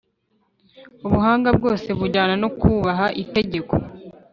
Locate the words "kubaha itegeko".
2.59-3.73